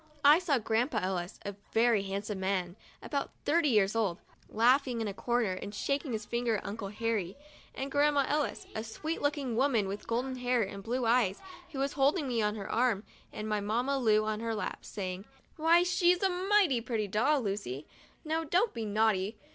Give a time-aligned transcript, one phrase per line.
[0.25, 5.13] I saw Grandpa Ellis, a very handsome man, about thirty years old, laughing in a
[5.13, 7.37] corner and shaking his finger at Uncle Harry,
[7.75, 11.39] and Grandma Ellis, a sweet looking woman with golden hair and blue eyes,
[11.71, 15.25] was holding me on her arm and my Mamma Lu on her lap, and saying:
[15.55, 17.85] 'Why she's a mighty pretty dolly, Lucy.
[18.25, 19.37] Now don't be naughty